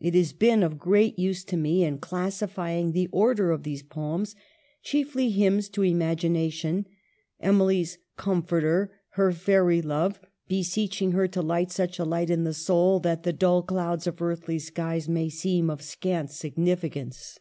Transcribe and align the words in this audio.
It 0.00 0.16
has 0.16 0.32
been 0.32 0.64
of 0.64 0.76
great 0.76 1.16
use 1.20 1.44
to 1.44 1.56
me 1.56 1.84
in 1.84 1.98
classify 1.98 2.72
ing 2.74 2.90
the 2.90 3.06
order 3.12 3.52
of 3.52 3.62
these 3.62 3.84
poems, 3.84 4.34
chiefly 4.82 5.30
hymns 5.30 5.68
to 5.68 5.82
imagination, 5.82 6.84
Emily's" 7.38 7.98
Comforter," 8.26 8.90
her" 9.10 9.30
Fairy 9.46 9.80
love;" 9.80 10.18
beseeching 10.48 11.12
her 11.12 11.28
to 11.28 11.42
light 11.42 11.70
such 11.70 12.00
a 12.00 12.04
light 12.04 12.28
in 12.28 12.42
the 12.42 12.54
soul 12.54 12.98
that 12.98 13.22
the 13.22 13.32
dull 13.32 13.62
clouds 13.62 14.08
of 14.08 14.20
earthly 14.20 14.58
skies 14.58 15.08
may 15.08 15.28
seem 15.28 15.70
of 15.70 15.80
scant 15.80 16.32
significance. 16.32 17.38